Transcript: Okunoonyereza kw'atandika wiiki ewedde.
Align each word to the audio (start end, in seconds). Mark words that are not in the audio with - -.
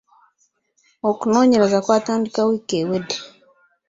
Okunoonyereza 1.09 1.77
kw'atandika 1.85 2.39
wiiki 2.47 2.73
ewedde. 2.81 3.17